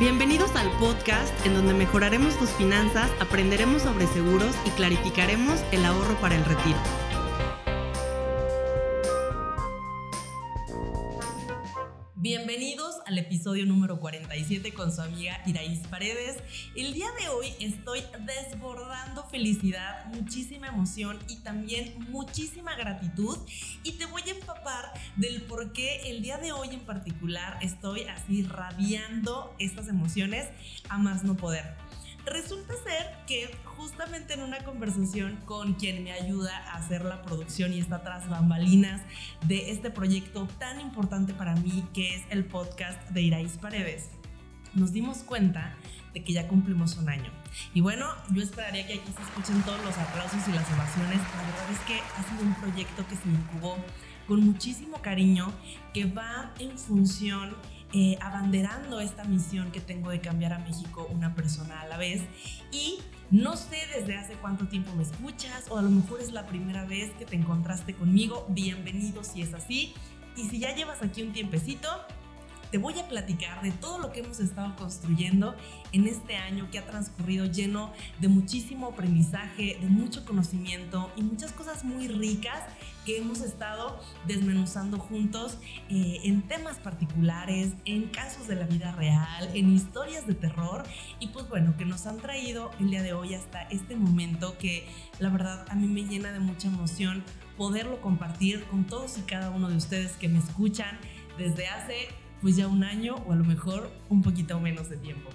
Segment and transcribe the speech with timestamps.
[0.00, 6.14] Bienvenidos al podcast en donde mejoraremos tus finanzas, aprenderemos sobre seguros y clarificaremos el ahorro
[6.22, 6.78] para el retiro.
[13.50, 16.36] Episodio número 47 con su amiga Iraís Paredes.
[16.76, 23.36] El día de hoy estoy desbordando felicidad, muchísima emoción y también muchísima gratitud
[23.82, 28.04] y te voy a empapar del por qué el día de hoy en particular estoy
[28.04, 30.46] así radiando estas emociones
[30.88, 31.89] a más no poder.
[32.26, 37.72] Resulta ser que justamente en una conversación con quien me ayuda a hacer la producción
[37.72, 39.00] y está tras bambalinas
[39.46, 44.10] de este proyecto tan importante para mí que es el podcast de Iraís Paredes,
[44.74, 45.74] nos dimos cuenta
[46.12, 47.30] de que ya cumplimos un año.
[47.74, 51.18] Y bueno, yo esperaría que aquí se escuchen todos los aplausos y las ovaciones.
[51.18, 53.76] La verdad es que ha sido un proyecto que se incubó
[54.26, 55.52] con muchísimo cariño,
[55.92, 57.56] que va en función
[57.92, 62.22] eh, abanderando esta misión que tengo de cambiar a México una persona a la vez.
[62.70, 62.98] Y
[63.30, 66.84] no sé desde hace cuánto tiempo me escuchas o a lo mejor es la primera
[66.84, 68.46] vez que te encontraste conmigo.
[68.48, 69.94] Bienvenido si es así.
[70.36, 71.88] Y si ya llevas aquí un tiempecito,
[72.70, 75.56] te voy a platicar de todo lo que hemos estado construyendo
[75.92, 81.52] en este año que ha transcurrido lleno de muchísimo aprendizaje, de mucho conocimiento y muchas
[81.52, 82.62] cosas muy ricas
[83.10, 85.58] que hemos estado desmenuzando juntos
[85.88, 90.84] eh, en temas particulares, en casos de la vida real, en historias de terror
[91.18, 94.86] y pues bueno, que nos han traído el día de hoy hasta este momento que
[95.18, 97.24] la verdad a mí me llena de mucha emoción
[97.56, 100.96] poderlo compartir con todos y cada uno de ustedes que me escuchan
[101.36, 102.08] desde hace
[102.40, 105.30] pues ya un año o a lo mejor un poquito menos de tiempo.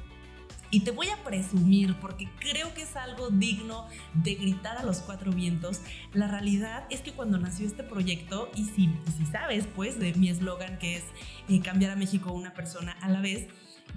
[0.76, 4.98] Y te voy a presumir, porque creo que es algo digno de gritar a los
[4.98, 5.80] cuatro vientos,
[6.12, 10.28] la realidad es que cuando nació este proyecto, y si, si sabes pues de mi
[10.28, 11.06] eslogan que es
[11.48, 13.48] eh, cambiar a México una persona a la vez,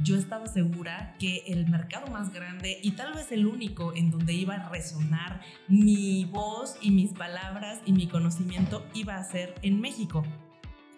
[0.04, 4.34] yo estaba segura que el mercado más grande y tal vez el único en donde
[4.34, 9.80] iba a resonar mi voz y mis palabras y mi conocimiento iba a ser en
[9.80, 10.22] México.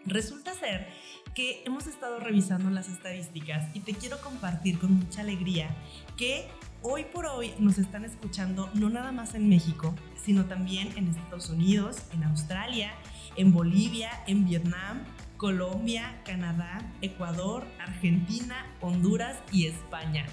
[0.06, 0.88] Resulta ser
[1.34, 5.74] que hemos estado revisando las estadísticas y te quiero compartir con mucha alegría
[6.16, 6.48] que
[6.82, 11.50] hoy por hoy nos están escuchando no nada más en México, sino también en Estados
[11.50, 12.92] Unidos, en Australia,
[13.36, 15.04] en Bolivia, en Vietnam,
[15.36, 20.26] Colombia, Canadá, Ecuador, Argentina, Honduras y España.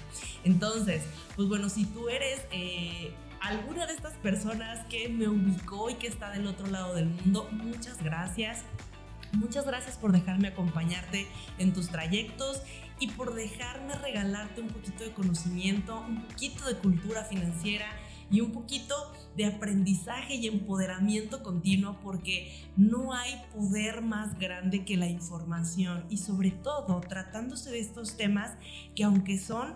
[0.44, 1.04] Entonces,
[1.36, 2.40] pues bueno, si tú eres...
[2.52, 7.06] Eh, alguna de estas personas que me ubicó y que está del otro lado del
[7.06, 8.64] mundo, muchas gracias.
[9.32, 11.26] Muchas gracias por dejarme acompañarte
[11.58, 12.62] en tus trayectos
[12.98, 17.86] y por dejarme regalarte un poquito de conocimiento, un poquito de cultura financiera
[18.30, 18.94] y un poquito
[19.36, 26.18] de aprendizaje y empoderamiento continuo porque no hay poder más grande que la información y
[26.18, 28.52] sobre todo tratándose de estos temas
[28.94, 29.74] que aunque son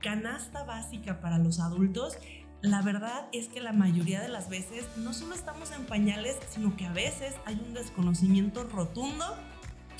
[0.00, 2.18] canasta básica para los adultos,
[2.64, 6.74] la verdad es que la mayoría de las veces no solo estamos en pañales, sino
[6.78, 9.36] que a veces hay un desconocimiento rotundo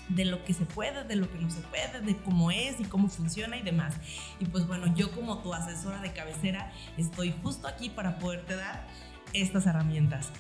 [0.09, 2.85] de lo que se puede, de lo que no se puede, de cómo es y
[2.85, 3.95] cómo funciona y demás.
[4.41, 8.87] Y pues bueno, yo como tu asesora de cabecera estoy justo aquí para poderte dar
[9.35, 10.31] estas herramientas.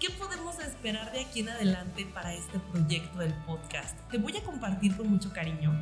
[0.00, 3.96] ¿Qué podemos esperar de aquí en adelante para este proyecto del podcast?
[4.10, 5.72] Te voy a compartir con mucho cariño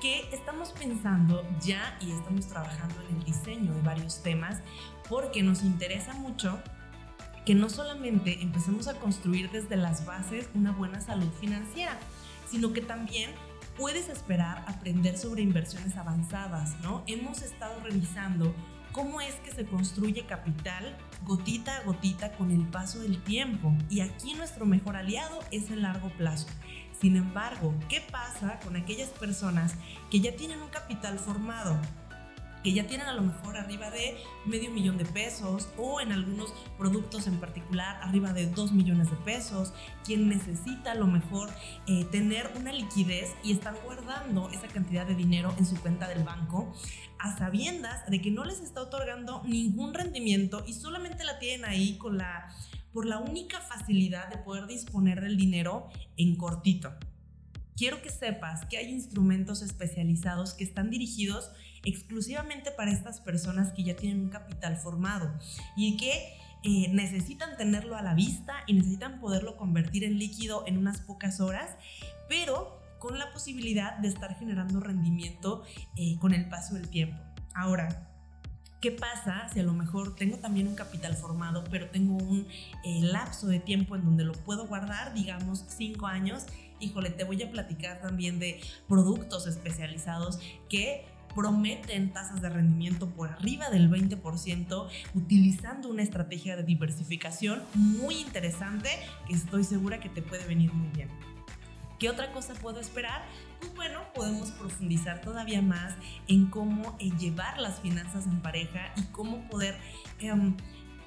[0.00, 4.60] que estamos pensando ya y estamos trabajando en el diseño de varios temas
[5.08, 6.60] porque nos interesa mucho
[7.44, 11.98] que no solamente empecemos a construir desde las bases una buena salud financiera,
[12.48, 13.32] sino que también
[13.76, 17.02] puedes esperar aprender sobre inversiones avanzadas, ¿no?
[17.06, 18.54] Hemos estado revisando
[18.96, 20.96] cómo es que se construye capital
[21.26, 25.82] gotita a gotita con el paso del tiempo y aquí nuestro mejor aliado es el
[25.82, 26.46] largo plazo.
[26.98, 29.74] Sin embargo, ¿qué pasa con aquellas personas
[30.10, 31.78] que ya tienen un capital formado?
[32.66, 36.52] que ya tienen a lo mejor arriba de medio millón de pesos o en algunos
[36.76, 39.72] productos en particular arriba de dos millones de pesos,
[40.04, 41.48] quien necesita a lo mejor
[41.86, 46.24] eh, tener una liquidez y están guardando esa cantidad de dinero en su cuenta del
[46.24, 46.74] banco
[47.18, 51.96] a sabiendas de que no les está otorgando ningún rendimiento y solamente la tienen ahí
[51.98, 52.48] con la
[52.92, 56.94] por la única facilidad de poder disponer del dinero en cortito.
[57.76, 61.50] Quiero que sepas que hay instrumentos especializados que están dirigidos
[61.84, 65.30] exclusivamente para estas personas que ya tienen un capital formado
[65.76, 70.78] y que eh, necesitan tenerlo a la vista y necesitan poderlo convertir en líquido en
[70.78, 71.76] unas pocas horas,
[72.30, 75.62] pero con la posibilidad de estar generando rendimiento
[75.96, 77.16] eh, con el paso del tiempo.
[77.54, 78.12] Ahora,
[78.78, 82.46] ¿Qué pasa si a lo mejor tengo también un capital formado, pero tengo un
[82.84, 86.44] eh, lapso de tiempo en donde lo puedo guardar, digamos cinco años?
[86.78, 90.38] Híjole, te voy a platicar también de productos especializados
[90.68, 98.20] que prometen tasas de rendimiento por arriba del 20% utilizando una estrategia de diversificación muy
[98.20, 98.90] interesante
[99.26, 101.35] que estoy segura que te puede venir muy bien.
[101.98, 103.24] ¿Qué otra cosa puedo esperar?
[103.60, 105.94] Pues bueno, podemos profundizar todavía más
[106.28, 109.78] en cómo eh, llevar las finanzas en pareja y cómo poder
[110.18, 110.54] em,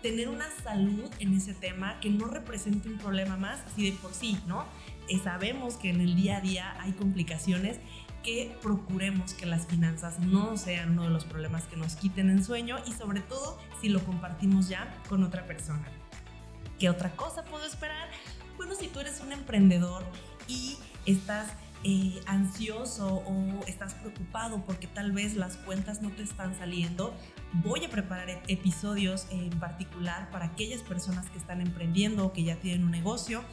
[0.01, 4.13] tener una salud en ese tema que no represente un problema más así de por
[4.13, 4.65] sí, ¿no?
[5.09, 7.79] Eh, sabemos que en el día a día hay complicaciones
[8.23, 12.43] que procuremos que las finanzas no sean uno de los problemas que nos quiten el
[12.43, 15.87] sueño y sobre todo si lo compartimos ya con otra persona.
[16.79, 18.09] ¿Qué otra cosa puedo esperar?
[18.57, 20.03] Bueno, si tú eres un emprendedor
[20.49, 21.53] y estás
[21.85, 27.15] eh, ansioso o estás preocupado porque tal vez las cuentas no te están saliendo,
[27.53, 32.57] voy a preparar episodios en particular para aquellas personas que están emprendiendo o que ya
[32.57, 33.45] tienen un negocio.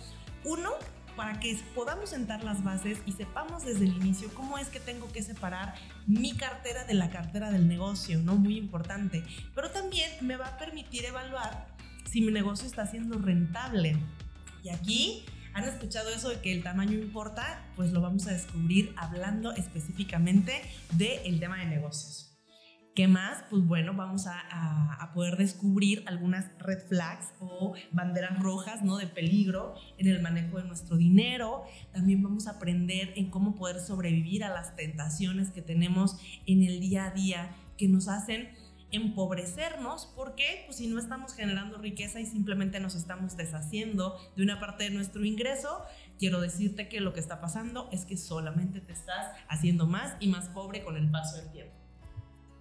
[0.45, 0.71] Uno,
[1.15, 5.11] para que podamos sentar las bases y sepamos desde el inicio cómo es que tengo
[5.13, 5.75] que separar
[6.07, 8.35] mi cartera de la cartera del negocio, ¿no?
[8.35, 9.25] Muy importante.
[9.55, 11.69] Pero también me va a permitir evaluar
[12.11, 13.97] si mi negocio está siendo rentable.
[14.63, 15.25] Y aquí
[15.57, 17.65] ¿Han escuchado eso de que el tamaño importa?
[17.77, 20.53] Pues lo vamos a descubrir hablando específicamente
[20.99, 22.39] del tema de negocios.
[22.95, 23.43] ¿Qué más?
[23.49, 24.39] Pues bueno, vamos a,
[25.03, 28.99] a, poder descubrir algunas red flags o banderas rojas, ¿no?
[28.99, 31.65] De peligro en el manejo de nuestro dinero.
[31.91, 36.81] También vamos a aprender en cómo poder sobrevivir a las tentaciones que tenemos en el
[36.81, 38.51] día a día que nos hacen
[38.93, 44.61] empobrecernos porque pues si no estamos generando riqueza y simplemente nos estamos deshaciendo de una
[44.61, 45.85] parte de nuestro ingreso,
[46.19, 50.29] quiero decirte que lo que está pasando es que solamente te estás haciendo más y
[50.29, 51.75] más pobre con el paso del tiempo.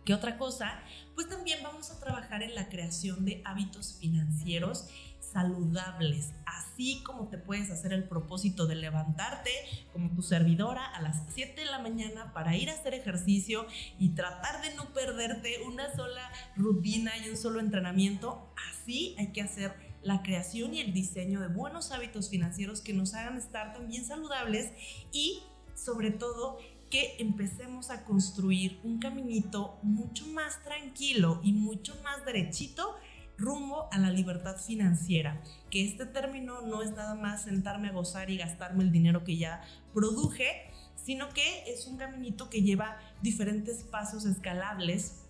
[0.05, 0.81] ¿Qué otra cosa?
[1.15, 4.87] Pues también vamos a trabajar en la creación de hábitos financieros
[5.19, 9.51] saludables, así como te puedes hacer el propósito de levantarte
[9.91, 13.65] como tu servidora a las 7 de la mañana para ir a hacer ejercicio
[13.99, 19.41] y tratar de no perderte una sola rutina y un solo entrenamiento, así hay que
[19.41, 19.73] hacer
[20.03, 24.71] la creación y el diseño de buenos hábitos financieros que nos hagan estar también saludables
[25.11, 25.41] y
[25.73, 26.59] sobre todo
[26.89, 32.95] que empecemos a construir un caminito mucho más tranquilo y mucho más derechito
[33.37, 38.29] rumbo a la libertad financiera, que este término no es nada más sentarme a gozar
[38.29, 39.61] y gastarme el dinero que ya
[39.93, 45.21] produje, sino que es un caminito que lleva diferentes pasos escalables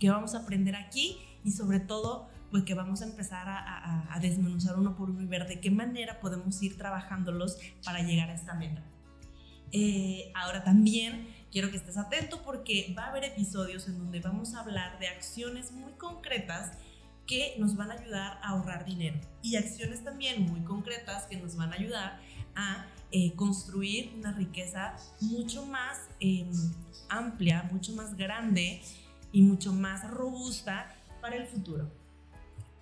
[0.00, 4.78] que vamos a aprender aquí y sobre todo pues que vamos a empezar a, desmenuzar
[4.78, 8.52] uno por uno y ver de qué manera podemos ir trabajándolos para llegar a esta
[8.52, 8.82] meta.
[9.72, 14.54] Eh, ahora también quiero que estés atento porque va a haber episodios en donde vamos
[14.54, 16.72] a hablar de acciones muy concretas
[17.26, 21.56] que nos van a ayudar a ahorrar dinero y acciones también muy concretas que nos
[21.56, 22.20] van a ayudar
[22.54, 26.50] a eh, construir una riqueza mucho más em,
[27.08, 28.80] amplia, mucho más grande
[29.32, 31.90] y mucho más robusta para el futuro.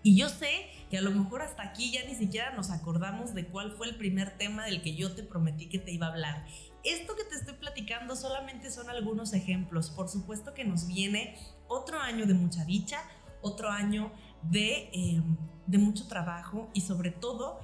[0.02, 3.46] Y yo sé que a lo mejor hasta aquí ya ni siquiera nos acordamos de
[3.46, 6.46] cuál fue el primer tema del que yo te prometí que te iba a hablar.
[6.84, 9.90] Esto que te estoy platicando solamente son algunos ejemplos.
[9.90, 11.36] Por supuesto que nos viene
[11.68, 13.02] otro año de mucha dicha,
[13.42, 14.10] otro año
[14.52, 17.60] Em, de, mucho trabajo y sobre todo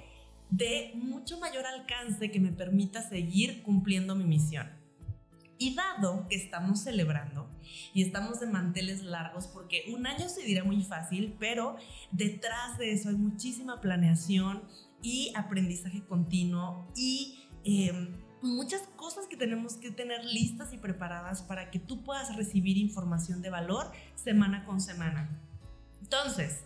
[0.50, 4.70] de mucho mayor alcance que me permita seguir cumpliendo mi misión.
[5.58, 7.50] Y dado que estamos celebrando
[7.94, 11.76] y estamos de manteles largos, porque un año se dirá muy fácil, pero
[12.12, 14.62] detrás de eso hay muchísima planeación
[15.02, 21.70] y aprendizaje continuo y em, muchas cosas que tenemos que tener listas y preparadas para
[21.70, 25.42] que tú puedas recibir información de valor semana con semana.
[26.06, 26.62] Entonces,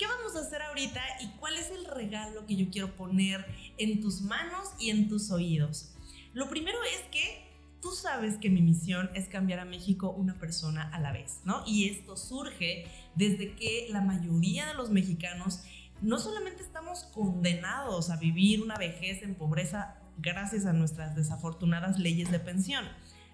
[0.00, 3.44] ¿qué vamos a hacer ahorita y cuál es el regalo que yo quiero poner
[3.76, 5.92] en tus manos y en tus oídos?
[6.32, 7.46] Lo primero es que
[7.82, 11.62] tú sabes que mi misión es cambiar a México una persona a la vez, ¿no?
[11.66, 15.64] Y esto surge desde que la mayoría de los mexicanos
[16.00, 22.30] no solamente estamos condenados a vivir una vejez en pobreza gracias a nuestras desafortunadas leyes
[22.30, 22.86] de pensión,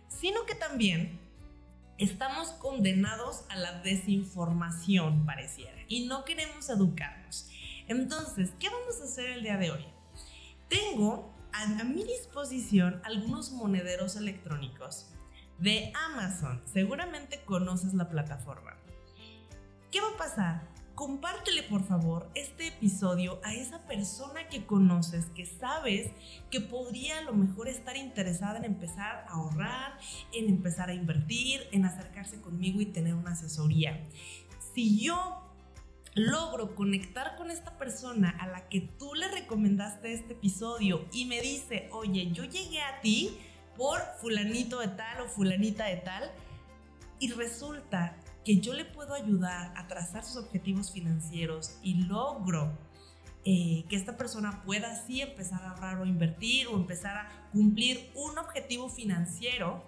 [0.08, 1.20] sino que también
[1.98, 7.48] estamos condenados a la desinformación, pareciera, y no queremos educarnos.
[7.88, 9.86] Entonces, ¿qué vamos a hacer el día de hoy?
[10.68, 15.12] Tengo a, mi disposición algunos monederos electrónicos
[15.58, 16.62] de Amazon.
[16.64, 18.76] Seguramente conoces la plataforma.
[19.90, 20.75] ¿Qué va a pasar?
[20.96, 26.10] Compártele por favor este episodio a esa persona que conoces, que sabes
[26.50, 29.98] que podría a lo mejor estar interesada en empezar a ahorrar,
[30.32, 34.08] en empezar a invertir, en acercarse conmigo y tener una asesoría.
[34.74, 35.42] Si yo
[36.14, 41.42] logro conectar con esta persona a la que tú le recomendaste este episodio y me
[41.42, 43.36] dice, oye, yo llegué a ti
[43.76, 46.32] por fulanito de tal o fulanita de tal,
[47.18, 52.78] y resulta que yo le puedo ayudar a trazar sus objetivos financieros y logro
[53.44, 58.08] eh, que esta persona pueda así empezar a ahorrar o invertir o empezar a cumplir
[58.14, 59.82] un objetivo financiero,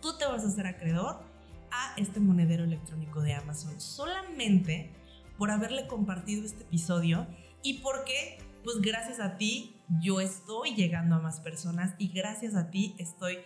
[0.00, 1.24] tú te vas a hacer acreedor
[1.72, 3.80] a este monedero electrónico de Amazon.
[3.80, 4.92] Solamente
[5.36, 7.26] por haberle compartido este episodio
[7.64, 12.70] y porque, pues gracias a ti, yo estoy llegando a más personas y gracias a
[12.70, 13.38] ti estoy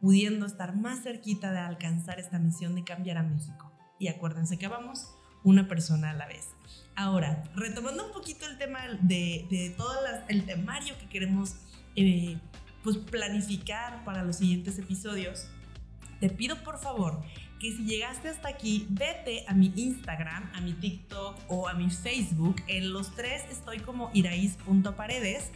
[0.00, 3.72] pudiendo estar más cerquita de alcanzar esta misión de cambiar a México.
[3.98, 5.08] Y acuérdense que vamos
[5.44, 6.48] una persona a la vez.
[6.94, 9.92] Ahora, retomando un poquito el tema de, de todo
[10.28, 11.56] el temario que queremos
[11.96, 12.38] eh,
[12.82, 15.48] pues planificar para los siguientes episodios,
[16.20, 17.22] te pido por favor
[17.58, 21.90] que si llegaste hasta aquí, vete a mi Instagram, a mi TikTok o a mi
[21.90, 22.56] Facebook.
[22.68, 25.50] En los tres estoy como iraís.paredes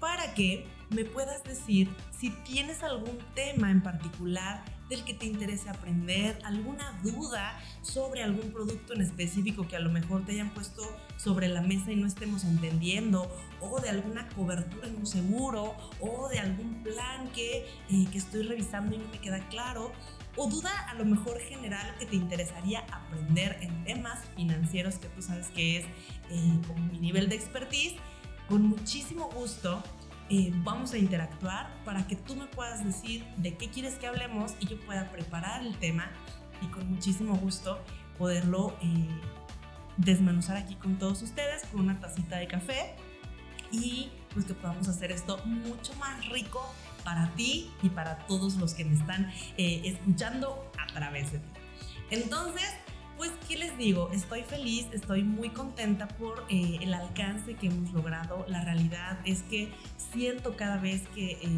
[0.00, 1.88] para que me puedas decir
[2.18, 8.52] si tienes algún tema en particular del que te interese aprender, alguna duda sobre algún
[8.52, 10.82] producto en específico que a lo mejor te hayan puesto
[11.16, 13.28] sobre la mesa y no estemos entendiendo,
[13.60, 18.42] o de alguna cobertura en un seguro, o de algún plan que, eh, que estoy
[18.42, 19.92] revisando y no me queda claro,
[20.36, 25.22] o duda a lo mejor general que te interesaría aprender en temas financieros que tú
[25.22, 25.86] sabes que es
[26.30, 27.94] eh, como mi nivel de expertise,
[28.48, 29.82] con muchísimo gusto
[30.28, 34.54] eh, vamos a interactuar para que tú me puedas decir de qué quieres que hablemos
[34.60, 36.10] y yo pueda preparar el tema
[36.62, 37.78] y con muchísimo gusto
[38.18, 39.08] poderlo eh,
[39.96, 42.96] desmenuzar aquí con todos ustedes con una tacita de café
[43.70, 46.74] y pues que podamos hacer esto mucho más rico
[47.04, 51.60] para ti y para todos los que me están eh, escuchando a través de ti.
[52.10, 52.68] Entonces,
[53.16, 54.10] pues, ¿qué les digo?
[54.12, 58.44] Estoy feliz, estoy muy contenta por eh, el alcance que hemos logrado.
[58.48, 59.72] La realidad es que
[60.12, 61.48] siento cada vez que, eh,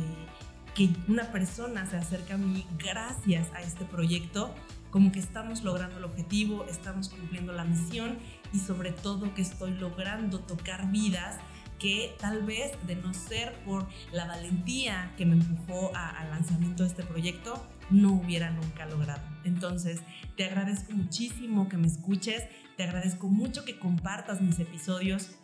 [0.75, 4.55] que una persona se acerca a mí gracias a este proyecto,
[4.91, 8.19] como que estamos logrando el objetivo, estamos cumpliendo la misión
[8.53, 11.37] y sobre todo que estoy logrando tocar vidas
[11.79, 16.89] que tal vez de no ser por la valentía que me empujó al lanzamiento de
[16.89, 19.23] este proyecto, no hubiera nunca logrado.
[19.45, 20.01] Entonces,
[20.37, 22.45] te agradezco muchísimo que me escuches,
[22.77, 25.39] te agradezco mucho que compartas mis episodios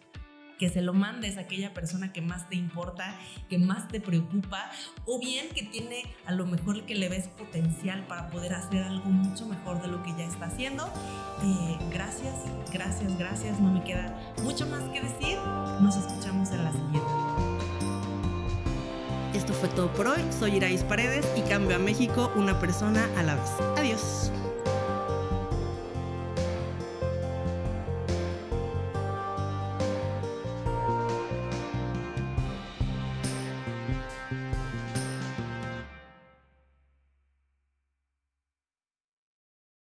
[0.58, 4.70] que se lo mandes a aquella persona que más te importa, que más te preocupa,
[5.04, 9.10] o bien que tiene a lo mejor que le ves potencial para poder hacer algo
[9.10, 10.86] mucho mejor de lo que ya está haciendo.
[11.42, 12.34] Eh, gracias,
[12.72, 13.60] gracias, gracias.
[13.60, 15.38] No me queda mucho más que decir.
[15.80, 15.96] Nos
[19.64, 20.20] fue todo por hoy.
[20.38, 23.50] Soy Irais Paredes y cambio a México una persona a la vez.
[23.78, 24.30] Adiós.